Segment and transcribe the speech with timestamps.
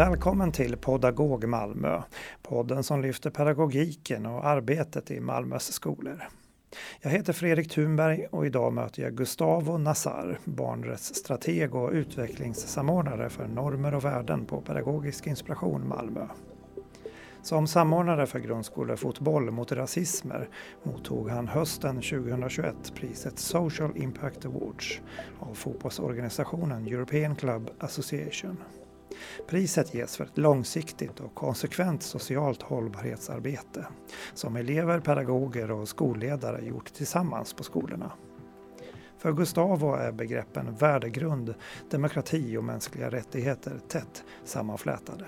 [0.00, 2.02] Välkommen till Podagog Malmö,
[2.42, 6.28] podden som lyfter pedagogiken och arbetet i Malmös skolor.
[7.00, 13.94] Jag heter Fredrik Thunberg och idag möter jag Gustavo Nassar, barnrättsstrateg och utvecklingssamordnare för normer
[13.94, 16.26] och värden på Pedagogisk inspiration Malmö.
[17.42, 20.48] Som samordnare för grundskolefotboll mot rasismer
[20.82, 25.00] mottog han hösten 2021 priset Social Impact Awards
[25.40, 28.56] av fotbollsorganisationen European Club Association.
[29.48, 33.86] Priset ges för ett långsiktigt och konsekvent socialt hållbarhetsarbete
[34.34, 38.12] som elever, pedagoger och skolledare gjort tillsammans på skolorna.
[39.18, 41.54] För Gustavo är begreppen värdegrund,
[41.90, 45.24] demokrati och mänskliga rättigheter tätt sammanflätade.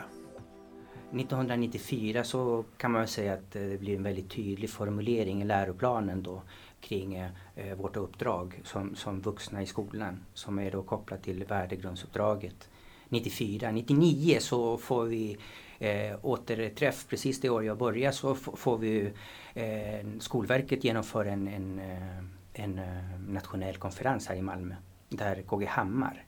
[1.12, 6.22] 1994 så kan man säga att eh, det blir en väldigt tydlig formulering i läroplanen
[6.22, 6.42] då
[6.80, 12.68] kring eh, vårt uppdrag som, som vuxna i skolan som är då kopplat till värdegrundsuppdraget
[13.12, 13.70] 94.
[13.70, 15.36] 99 så får vi
[15.78, 19.12] eh, återträff precis det år jag började så får vi
[19.54, 22.18] eh, Skolverket genomför en, en, eh,
[22.52, 24.74] en, eh, nationell konferens här i Malmö
[25.08, 26.24] där KG Hammar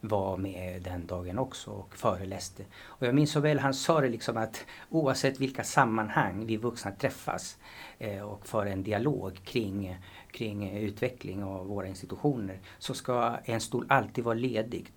[0.00, 2.64] var med den dagen också och föreläste.
[2.84, 6.90] Och jag minns så väl, han sa det liksom att oavsett vilka sammanhang vi vuxna
[6.90, 7.58] träffas
[7.98, 9.96] eh, och för en dialog kring,
[10.30, 14.92] kring utveckling av våra institutioner så ska en stol alltid vara ledig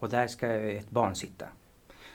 [0.00, 1.46] och där ska ett barn sitta.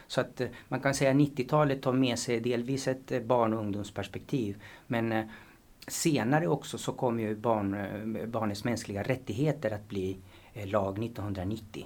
[0.08, 3.54] Så att eh, man kan säga att 90-talet tar med sig delvis ett eh, barn
[3.54, 4.64] och ungdomsperspektiv.
[4.88, 5.26] Men eh,
[5.88, 10.18] senare också så kom ju barn, barnets mänskliga rättigheter att bli
[10.54, 11.86] lag 1990.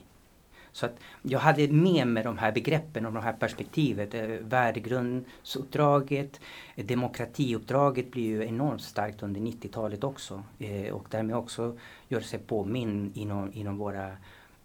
[0.72, 4.14] Så att jag hade med mig de här begreppen och de här perspektivet.
[4.42, 6.40] Värdegrundsuppdraget,
[6.76, 10.44] demokratiuppdraget blir ju enormt starkt under 90-talet också.
[10.92, 14.12] Och därmed också gör sig påminn inom, inom våra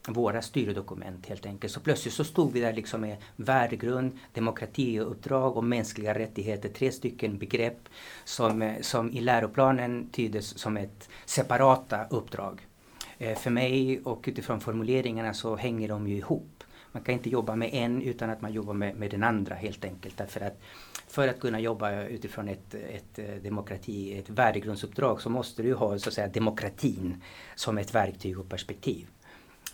[0.08, 1.72] våra styrdokument helt enkelt.
[1.72, 6.68] Så plötsligt så stod vi där liksom med värdegrund, demokratiuppdrag och mänskliga rättigheter.
[6.68, 7.88] Tre stycken begrepp
[8.24, 12.66] som, eh, som i läroplanen tyddes som ett separata uppdrag.
[13.18, 16.64] Eh, för mig och utifrån formuleringarna så hänger de ju ihop.
[16.92, 19.84] Man kan inte jobba med en utan att man jobbar med, med den andra helt
[19.84, 20.16] enkelt.
[20.16, 20.60] Därför att
[21.08, 25.98] för att kunna jobba utifrån ett, ett eh, demokrati, ett värdegrundsuppdrag så måste du ha
[25.98, 27.22] så att säga, demokratin
[27.54, 29.06] som ett verktyg och perspektiv.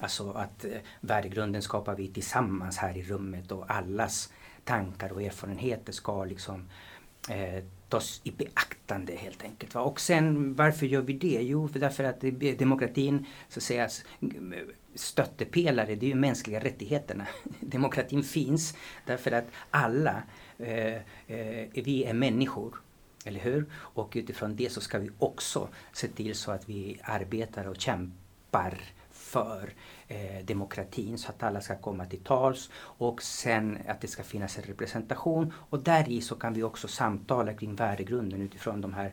[0.00, 4.32] Alltså att eh, värdegrunden skapar vi tillsammans här i rummet och allas
[4.64, 6.68] tankar och erfarenheter ska liksom
[7.28, 9.74] eh, tas i beaktande helt enkelt.
[9.74, 9.80] Va?
[9.80, 11.38] Och sen varför gör vi det?
[11.42, 12.20] Jo, för därför att
[12.58, 13.88] demokratin så att säga
[14.94, 17.26] stöttepelare, det är ju mänskliga rättigheterna.
[17.60, 20.22] Demokratin finns därför att alla,
[20.58, 20.94] eh,
[21.26, 22.80] eh, vi är människor.
[23.24, 23.66] Eller hur?
[23.72, 28.80] Och utifrån det så ska vi också se till så att vi arbetar och kämpar
[29.30, 29.72] för
[30.08, 34.58] eh, demokratin så att alla ska komma till tals och sen att det ska finnas
[34.58, 35.52] en representation.
[35.56, 39.12] Och där i så kan vi också samtala kring värdegrunden utifrån de här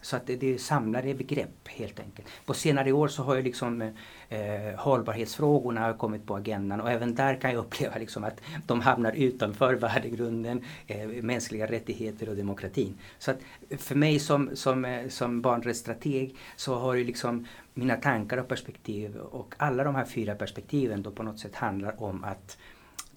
[0.00, 2.28] så att det, det är samlade begrepp helt enkelt.
[2.46, 3.82] På senare år så har ju liksom
[4.28, 4.40] eh,
[4.76, 9.74] hållbarhetsfrågorna kommit på agendan och även där kan jag uppleva liksom att de hamnar utanför
[9.74, 12.98] värdegrunden, eh, mänskliga rättigheter och demokratin.
[13.18, 13.38] Så att
[13.78, 19.16] för mig som, som, eh, som barnrättsstrateg så har ju liksom mina tankar och perspektiv
[19.16, 22.58] och alla de här fyra perspektiven då på något sätt handlar om att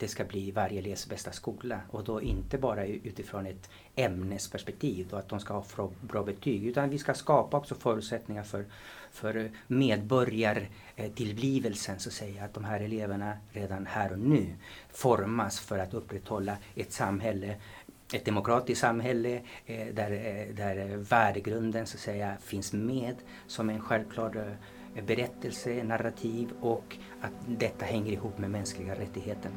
[0.01, 5.17] det ska bli varje elevs bästa skola och då inte bara utifrån ett ämnesperspektiv då
[5.17, 5.65] att de ska ha
[6.01, 8.65] bra betyg utan vi ska skapa också förutsättningar för,
[9.11, 14.45] för eh, medborgartillblivelsen så att säga att de här eleverna redan här och nu
[14.91, 17.55] formas för att upprätthålla ett samhälle
[18.13, 23.15] ett demokratiskt samhälle eh, där, eh, där värdegrunden så att säga finns med
[23.47, 24.57] som en självklar
[24.95, 29.51] eh, berättelse, narrativ och att detta hänger ihop med mänskliga rättigheter.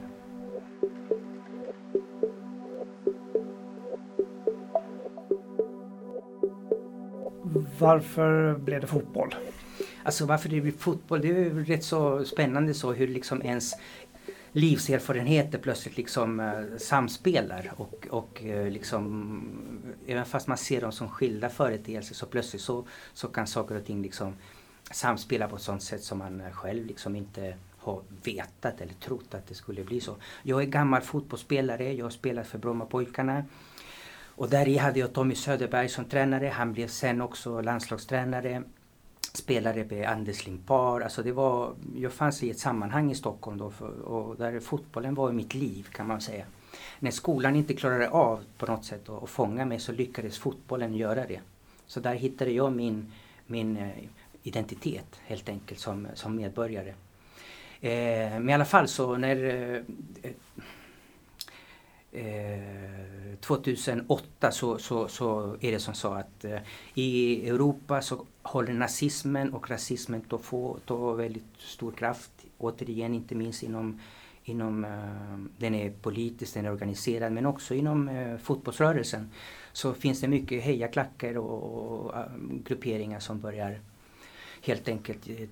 [7.79, 9.34] Varför blev det fotboll?
[10.03, 13.75] Alltså varför det blev fotboll, det är ju rätt så spännande så hur liksom ens
[14.53, 19.43] livserfarenheter plötsligt liksom uh, samspelar och, och uh, liksom
[20.07, 23.84] även fast man ser dem som skilda företeelser så plötsligt så, så kan saker och
[23.84, 24.34] ting liksom
[24.91, 29.47] samspela på ett sånt sätt som man själv liksom inte har vetat eller trott att
[29.47, 30.16] det skulle bli så.
[30.43, 33.45] Jag är gammal fotbollsspelare, jag har spelat för Brommapojkarna.
[34.36, 36.48] Och där i hade jag Tommy Söderberg som tränare.
[36.48, 38.63] Han blev sen också landslagstränare.
[39.33, 41.01] Spelare med Anders Limpar.
[41.01, 45.15] Alltså det var, jag fanns i ett sammanhang i Stockholm då för, och där fotbollen
[45.15, 46.45] var i mitt liv kan man säga.
[46.98, 51.27] När skolan inte klarade av på något sätt att fånga mig så lyckades fotbollen göra
[51.27, 51.41] det.
[51.86, 53.13] Så där hittade jag min,
[53.47, 53.91] min eh,
[54.42, 56.95] identitet helt enkelt som, som medborgare.
[57.81, 60.31] Eh, men i alla fall så när eh,
[62.13, 63.14] eh,
[63.47, 66.59] 2008 så, så, så är det som så att eh,
[66.95, 72.31] i Europa så håller nazismen och rasismen på få ta väldigt stor kraft.
[72.59, 74.01] Återigen inte minst inom
[74.45, 79.31] inom, eh, den är politisk, den är organiserad men också inom eh, fotbollsrörelsen
[79.73, 82.27] så finns det mycket hejaklackar och, och och, eh,
[82.65, 83.81] grupperingar som börjar
[84.63, 85.49] helt enkelt eh,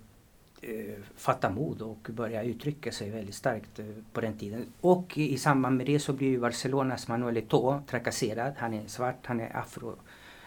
[0.65, 4.67] Eh, fatta mod och börja uttrycka sig väldigt starkt eh, på den tiden.
[4.81, 8.55] Och i samband med det så blir ju Barcelonas Manuel Eto'o trakasserad.
[8.59, 9.97] Han är svart, han är afro,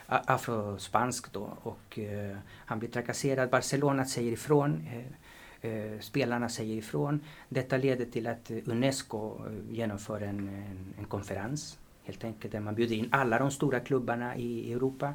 [0.07, 3.49] afrospansk då och eh, han blir trakasserad.
[3.49, 4.87] Barcelona säger ifrån
[5.61, 7.19] eh, spelarna säger ifrån.
[7.49, 9.37] Detta leder till att Unesco
[9.69, 14.35] genomför en, en, en, konferens helt enkelt där man bjuder in alla de stora klubbarna
[14.35, 15.13] i Europa.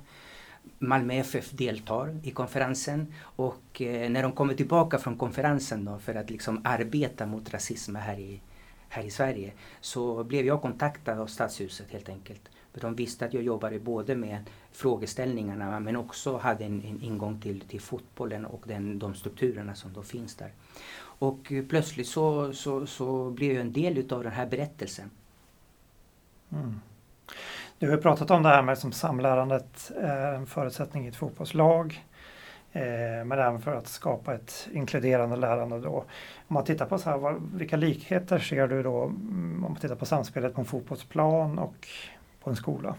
[0.78, 6.14] Malmö FF deltar i konferensen och eh, när de kommer tillbaka från konferensen då för
[6.14, 8.40] att liksom arbeta mot rasism här i,
[8.88, 12.48] här i Sverige så blev jag kontaktad av Stadshuset helt enkelt.
[12.72, 17.40] För de visste att jag jobbade både med frågeställningarna men också hade en, en ingång
[17.40, 20.52] till, till fotbollen och den, de strukturerna som då finns där.
[21.02, 25.10] Och plötsligt så, så, så blev jag en del av den här berättelsen.
[26.52, 26.80] Mm.
[27.81, 32.05] Du har pratat om det här med som samlärandet är en förutsättning i ett fotbollslag.
[32.73, 36.05] Eh, men även för att skapa ett inkluderande lärande då.
[36.49, 39.81] Om man tittar på så här, vad, vilka likheter ser du då mm, om man
[39.81, 41.88] tittar på samspelet på en fotbollsplan och
[42.41, 42.94] på en skola?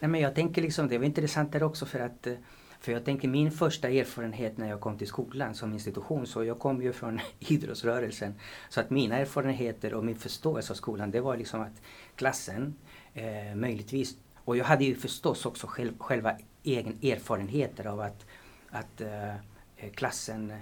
[0.00, 2.34] Nej, men jag tänker liksom, det var intressant där också för att eh,
[2.80, 6.58] för jag tänker min första erfarenhet när jag kom till skolan som institution, så jag
[6.58, 8.34] kom ju från idrottsrörelsen.
[8.68, 11.82] Så att mina erfarenheter och min förståelse av skolan det var liksom att
[12.16, 12.74] klassen
[13.18, 18.26] eh, möjligtvis, och jag hade ju förstås också själv, själva egen erfarenheter av att,
[18.70, 19.34] att eh,
[19.76, 20.52] eh klassen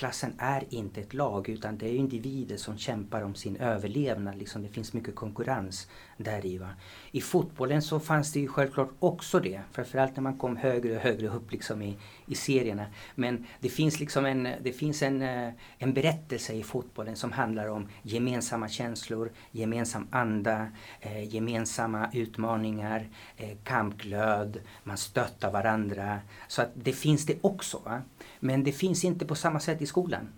[0.00, 4.38] klassen är inte ett lag utan det är individer som kämpar om sin överlevnad.
[4.38, 6.58] Liksom det finns mycket konkurrens där i.
[6.58, 6.68] Va?
[7.10, 9.60] I fotbollen så fanns det ju självklart också det.
[9.72, 12.86] Framförallt när man kom högre och högre upp liksom i, i serierna.
[13.14, 17.66] Men det finns liksom en, det finns en, eh, en berättelse i fotbollen som handlar
[17.68, 20.68] om gemensamma känslor, gemensam anda,
[21.00, 26.18] eh, gemensamma utmaningar, eh, kampglöd, man stöttar varandra.
[26.48, 27.78] Så att det finns det också.
[27.84, 28.02] Va?
[28.40, 30.28] Men det finns inte på samma sätt i skolan.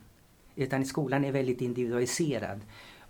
[0.57, 2.61] Utan skolan är väldigt individualiserad.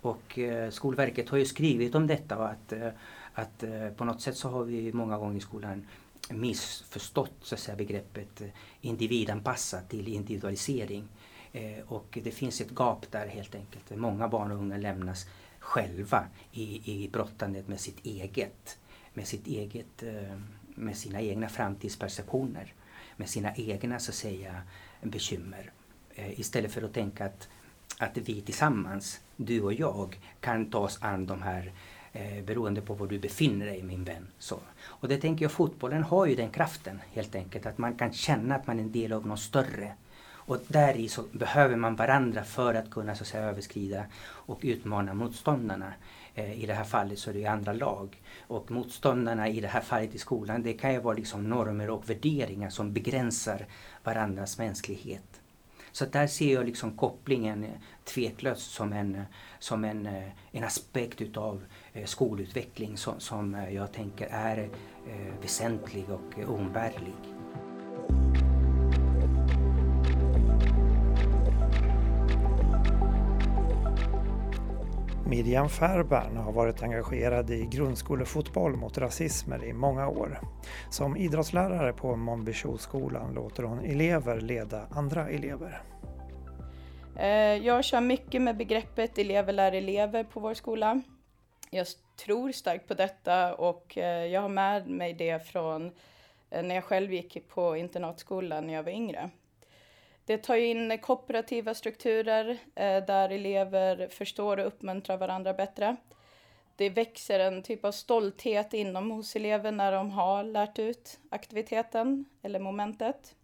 [0.01, 2.89] Och eh, Skolverket har ju skrivit om detta och att, eh,
[3.33, 5.87] att eh, på något sätt så har vi många gånger i skolan
[6.29, 8.41] missförstått så att säga, begreppet
[8.81, 11.07] individanpassat till individualisering.
[11.87, 13.95] Och det finns ett gap där helt enkelt.
[13.95, 15.25] Många barn och unga lämnas
[15.59, 18.77] själva i, i brottandet med sitt eget,
[19.13, 20.03] med sitt eget,
[20.65, 22.73] med sina egna framtidsperceptioner
[23.17, 24.61] med sina egna så att säga,
[25.01, 25.71] bekymmer.
[26.15, 27.47] Eh, istället för att tänka att,
[27.97, 31.71] att vi tillsammans, du och jag, kan ta oss an de här
[32.13, 34.27] eh, beroende på var du befinner dig min vän.
[34.39, 34.59] Så.
[34.85, 38.55] Och det tänker jag fotbollen har ju den kraften helt enkelt att man kan känna
[38.55, 39.93] att man är en del av något större.
[40.45, 44.59] Och där i så behöver man varandra för att kunna så att säga, överskrida och
[44.61, 45.93] utmana motståndarna.
[46.35, 48.21] Eh, I det här fallet så är det andra lag.
[48.47, 52.09] Och motståndarna i det här fallet i skolan det kan ju vara liksom normer och
[52.09, 53.65] värderingar som begränsar
[54.03, 55.42] varandras mänsklighet.
[55.93, 57.69] Så där ser jag liksom kopplingen eh,
[58.03, 59.21] tveklöst som en, eh,
[59.59, 61.63] som en, eh, en aspekt utav
[62.05, 64.69] skolutveckling som, som jag tänker är
[65.41, 67.42] väsentlig och oumbärlig.
[75.33, 80.39] Miriam Färbern har varit engagerad i grundskolefotboll mot rasismer i många år.
[80.89, 85.81] Som idrottslärare på Monbichoskolan låter hon elever leda andra elever.
[87.19, 87.27] Eh,
[87.65, 91.01] jag kör mycket med begreppet elever lär elever på vår skola.
[91.69, 91.87] Jag
[92.25, 95.91] tror starkt på detta och eh, jag har med mig det från
[96.49, 99.29] eh, när jag själv gick på internatskolan när jag var yngre.
[100.25, 105.95] Det tar in kooperativa strukturer eh, där elever förstår och uppmuntrar varandra bättre.
[106.75, 112.25] Det växer en typ av stolthet inom hos elever när de har lärt ut aktiviteten
[112.41, 113.35] eller momentet.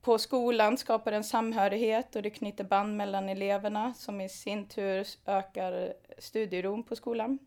[0.00, 5.06] På skolan skapar en samhörighet och det knyter band mellan eleverna som i sin tur
[5.26, 7.38] ökar studieron på skolan.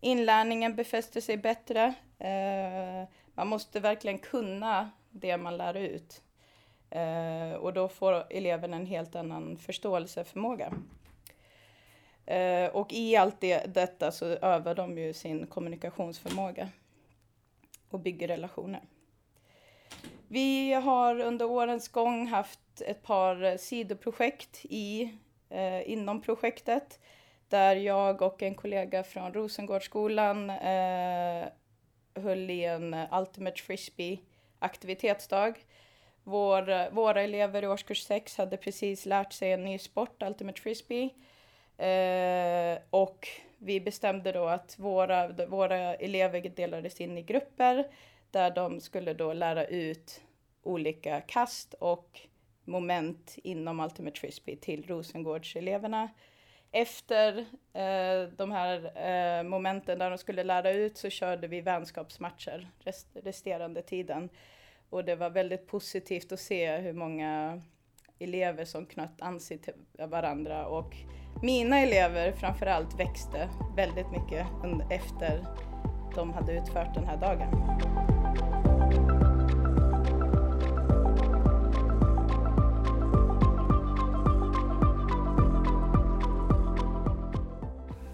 [0.00, 1.94] Inlärningen befäster sig bättre.
[2.18, 6.23] Eh, man måste verkligen kunna det man lär ut.
[6.94, 10.72] Eh, och då får eleven en helt annan förståelseförmåga.
[12.26, 16.68] Eh, och i allt det, detta så övar de ju sin kommunikationsförmåga
[17.90, 18.82] och bygger relationer.
[20.28, 25.14] Vi har under årens gång haft ett par sidoprojekt i,
[25.50, 27.00] eh, inom projektet
[27.48, 31.44] där jag och en kollega från Rosengårdsskolan eh,
[32.14, 34.18] höll i en Ultimate Frisbee
[34.58, 35.54] aktivitetsdag.
[36.24, 40.60] Vår, eh, våra elever i årskurs 6 hade precis lärt sig en ny sport, Ultimate
[40.60, 41.10] Frisbee.
[41.78, 43.28] Eh, och
[43.58, 47.86] vi bestämde då att våra, våra elever delades in i grupper
[48.30, 50.20] där de skulle då lära ut
[50.62, 52.20] olika kast och
[52.64, 56.08] moment inom Ultimate Frisbee till Rosengårdseleverna.
[56.72, 57.38] Efter
[57.72, 63.08] eh, de här eh, momenten där de skulle lära ut så körde vi vänskapsmatcher rest,
[63.14, 64.28] resterande tiden.
[64.94, 67.60] Och det var väldigt positivt att se hur många
[68.18, 69.74] elever som knöt an sig till
[70.08, 70.96] varandra och
[71.42, 74.46] mina elever framförallt växte väldigt mycket
[74.90, 75.46] efter
[76.14, 77.50] de hade utfört den här dagen.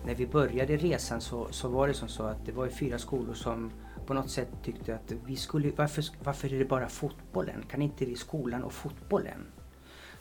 [0.06, 3.34] När vi började resan så, så var det som så att det var fyra skolor
[3.34, 3.72] som
[4.10, 7.64] på något sätt tyckte att vi skulle, varför, varför är det bara fotbollen?
[7.70, 9.46] Kan inte vi skolan och fotbollen?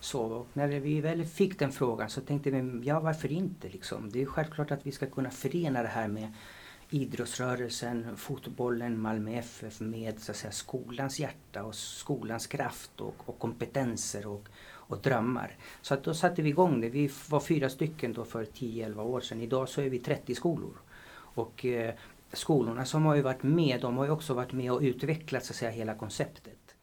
[0.00, 4.10] Så när vi väl fick den frågan så tänkte vi, ja varför inte liksom?
[4.10, 6.32] Det är självklart att vi ska kunna förena det här med
[6.90, 13.38] idrottsrörelsen, fotbollen, Malmö FF med så att säga, skolans hjärta och skolans kraft och, och
[13.38, 15.56] kompetenser och, och drömmar.
[15.82, 16.88] Så att då satte vi igång det.
[16.88, 19.40] Vi var fyra stycken då för 10-11 år sedan.
[19.40, 20.80] Idag så är vi 30 skolor.
[21.34, 21.94] Och eh,
[22.32, 25.52] skolorna som har ju varit med, de har ju också varit med och utvecklat så
[25.52, 26.74] att säga hela konceptet.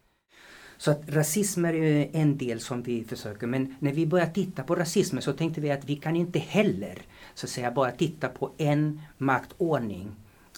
[0.78, 4.76] Så att rasism är en del som vi försöker men när vi började titta på
[4.76, 7.02] rasismen så tänkte vi att vi kan inte heller
[7.34, 10.12] så att säga bara titta på en maktordning.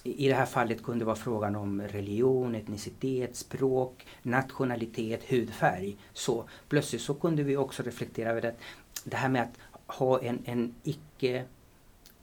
[0.04, 5.98] I det här fallet kunde det vara frågan om religion, etnicitet, språk, nationalitet, hudfärg.
[6.14, 8.58] Så plötsligt så kunde vi också reflektera över att
[9.04, 11.44] det här med att ha en, en icke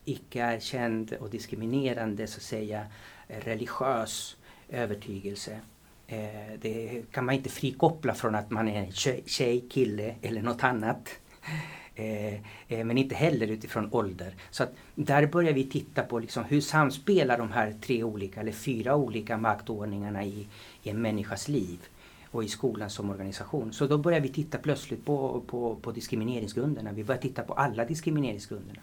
[0.07, 2.87] icke-erkänd och diskriminerande så att säga
[3.29, 4.37] religiös
[4.69, 5.61] övertygelse
[6.07, 10.65] Eh, det kan man inte frikoppla från att man är tjej, tjej kille eller något
[10.65, 11.11] annat.
[11.99, 12.35] Eh,
[12.69, 14.35] eh, men inte heller utifrån ålder.
[14.51, 18.53] Så att där börjar vi titta på liksom hur samspelar de här tre olika eller
[18.53, 20.47] fyra olika maktordningarna i,
[20.83, 21.79] i en människas liv
[22.31, 23.73] och i skolan som organisation.
[23.73, 26.93] Så då börjar vi titta plötsligt på, på, på diskrimineringsgrunderna.
[26.93, 28.81] Vi börjar titta på alla diskrimineringsgrunderna.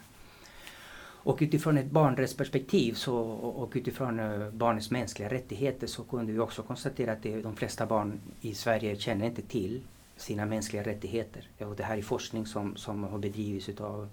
[1.24, 6.62] Och utifrån ett barnrättsperspektiv så, och utifrån barnens barnets mänskliga rättigheter så kunde vi också
[6.62, 9.80] konstatera att det, de flesta barn i Sverige känner inte till
[10.16, 11.48] sina mänskliga rättigheter.
[11.58, 14.08] Och det här är forskning som, som har bedrivits utav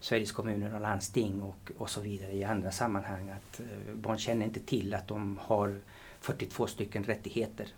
[0.00, 3.30] Sveriges kommuner och landsting och, och så vidare i andra sammanhang.
[3.30, 5.80] Att eh, barn känner inte till att de har
[6.24, 7.68] 42 stycken rättigheter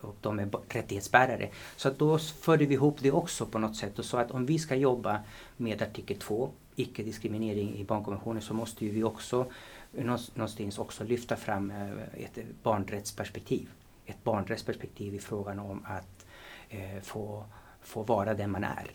[0.00, 1.48] och de är rättighetsbärare.
[1.76, 4.58] Så då förde vi ihop det också på något sätt och sa att om vi
[4.58, 5.20] ska jobba
[5.56, 9.46] med artikel 2 icke-diskriminering i barnkonventionen så måste ju vi också
[9.92, 13.68] någonstans också lyfta fram eh, ett barnrättsperspektiv.
[14.06, 16.26] Ett barnrättsperspektiv i frågan om att
[16.68, 17.44] eh, få,
[17.82, 18.90] få vara den man är.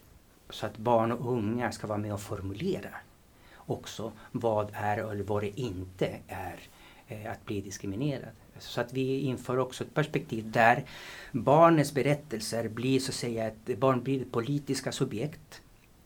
[0.49, 2.89] Så att barn och unga ska vara med och formulera
[3.55, 6.59] också vad är eller vad det inte är
[7.07, 8.31] eh, att bli diskriminerad.
[8.59, 10.85] Så att vi inför också ett perspektiv där
[11.31, 15.61] barnens berättelser blir så att säga ett, barn blir politiska subjekt.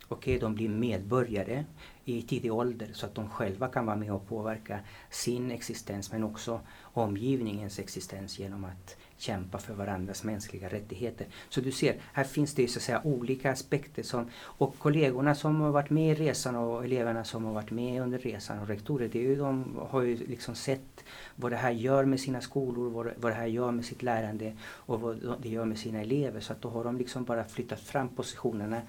[0.10, 1.66] Okay, de blir medborgare
[2.06, 4.80] i tidig ålder så att de själva kan vara med och påverka
[5.10, 11.28] sin existens men också omgivningens existens genom att kämpa för varandras mänskliga rättigheter.
[11.50, 15.62] Så du ser, här finns det så att säga olika aspekter som, och kollegorna som
[15.62, 19.10] har varit med i resan och eleverna som har varit med under resan och rektorer,
[19.12, 21.04] det är ju, de har ju liksom sett
[21.36, 24.04] vad det här gör med sina skolor, vad det, vad det här gör med sitt
[24.04, 26.40] lärande och vad det gör med sina elever.
[26.40, 28.82] Så att då har de liksom bara flyttat fram positionerna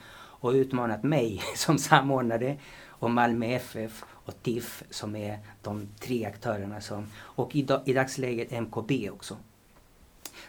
[0.44, 6.80] och utmanat mig som samordnare och Malmö FF och TIFF som är de tre aktörerna
[6.80, 9.36] som, och i, i dagsläget MKB också.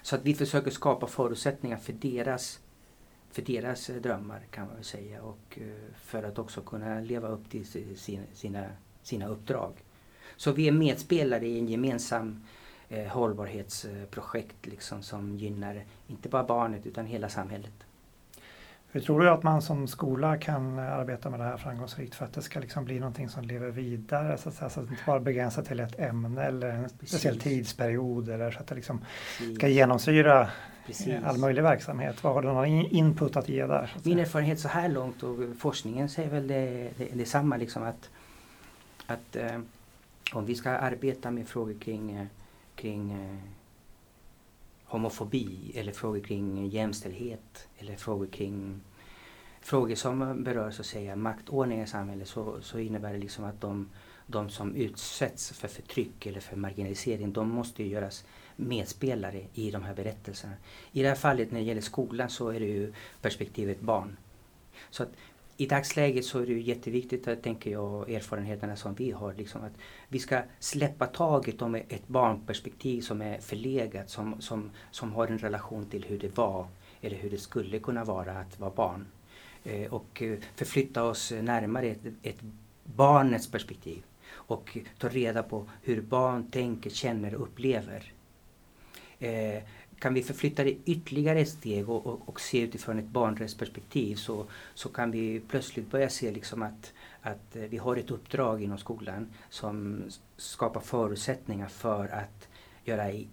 [0.05, 2.59] Så att vi försöker skapa förutsättningar för deras,
[3.31, 7.27] för deras eh, drömmar kan man väl säga och eh, för att också kunna leva
[7.27, 7.65] upp till
[8.33, 8.65] sina,
[9.03, 9.73] sina uppdrag.
[10.35, 12.43] Så vi är medspelare i en gemensam
[12.89, 17.73] eh, hållbarhetsprojekt liksom, som gynnar inte bara barnet utan hela samhället.
[18.95, 22.33] Hur tror du att man som skola kan arbeta med det här framgångsrikt för att
[22.33, 25.03] det ska liksom bli någonting som lever vidare så att, säga, så att det inte
[25.05, 29.01] bara begränsas till ett ämne eller en speciell tidsperiod eller så att det liksom
[29.55, 30.49] ska genomsyra
[30.85, 31.23] Precis.
[31.23, 32.23] all möjlig verksamhet.
[32.23, 33.95] Vad har du någon input att ge där?
[34.03, 38.09] Min erfarenhet så här långt och forskningen säger väl det, det, detsamma liksom att,
[39.07, 39.59] att eh,
[40.33, 42.25] om vi ska arbeta med frågor kring, eh,
[42.75, 43.37] kring eh,
[44.85, 48.81] homofobi eller frågor kring jämställdhet eller frågor kring
[49.61, 53.61] frågor som berör så att säga maktordningen i samhället så, så innebär det liksom att
[53.61, 53.89] de,
[54.27, 58.25] de som utsätts för förtryck eller för marginalisering, de måste ju göras
[58.55, 60.53] medspelare i de här berättelserna.
[60.91, 64.17] I det här fallet när det gäller skolan så är det ju perspektivet barn.
[64.89, 65.09] Så att
[65.57, 69.63] i dagsläget så är det ju jätteviktigt, eh, tänker jag, erfarenheterna som vi har, liksom
[69.63, 69.73] att
[70.07, 75.37] vi ska släppa taget om ett barnperspektiv som är förlegat, som, som, som har en
[75.37, 76.67] relation till hur det var
[77.01, 79.05] eller hur det skulle kunna vara att vara barn.
[79.63, 82.39] Eh, och eh, förflytta oss närmare ett, ett
[82.83, 88.13] barnets perspektiv och ta reda på hur barn tänker, känner och upplever.
[89.19, 89.63] Eh,
[89.99, 94.45] kan vi förflytta det ytterligare ett steg och, och, och se utifrån ett barnrättsperspektiv så,
[94.73, 98.77] så kan vi plötsligt börja se liksom att, att eh, vi har ett uppdrag inom
[98.77, 100.03] skolan som
[100.37, 102.47] skapar förutsättningar för att
[102.85, 103.27] göra i,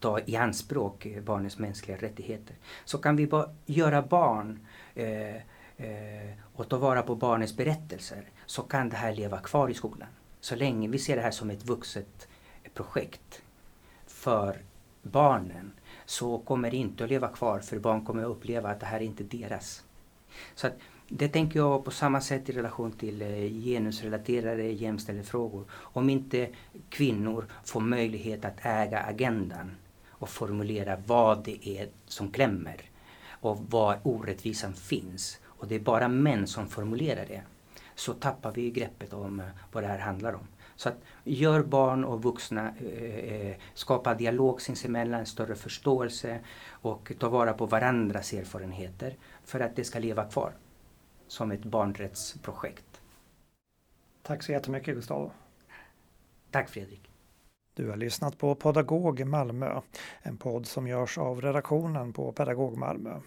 [0.00, 2.56] ta i anspråk eh, barnens mänskliga rättigheter.
[2.84, 5.36] Så kan vi bara göra barn eh,
[5.76, 10.08] eh, och ta vara på barnens berättelser så kan det här leva kvar i skolan.
[10.40, 12.28] Så länge vi ser det här som ett vuxet
[12.74, 13.42] projekt
[14.06, 14.56] för
[15.02, 15.72] barnen
[16.06, 19.00] så kommer det inte att leva kvar för barn kommer att uppleva att det här
[19.00, 19.84] är inte deras.
[20.54, 20.72] Så att,
[21.08, 25.64] det tänker jag på samma sätt i relation till eh, genusrelaterade jämställdhetsfrågor.
[25.70, 26.48] Om inte
[26.88, 29.70] kvinnor får möjlighet att äga agendan
[30.08, 32.80] och formulera vad det är som klämmer
[33.28, 37.42] och var orättvisan finns och det är bara män som formulerar det
[37.94, 40.46] så tappar vi greppet om eh, vad det här handlar om.
[40.76, 47.28] Så att gör barn och vuxna, eh, eh, skapa dialog sinsemellan, större förståelse och ta
[47.28, 50.52] vara på varandras erfarenheter för att det ska leva kvar
[51.28, 53.00] som ett barnrättsprojekt.
[54.22, 55.30] Tack så jättemycket Gustavo.
[56.50, 57.10] Tack Fredrik.
[57.74, 59.80] Du har lyssnat på Pedagog Malmö,
[60.22, 63.20] en podd som görs av redaktionen på Pedagog Malmö.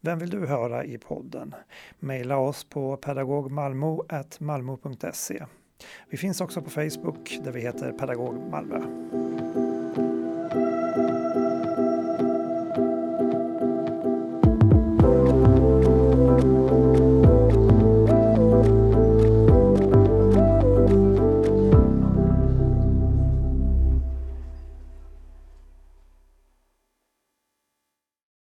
[0.00, 1.54] Vem vill du höra i podden?
[1.98, 5.46] Maila oss på pedagogmalmo.malmo.se.
[6.10, 8.80] Vi finns också på Facebook där vi heter Pedagog Malmö.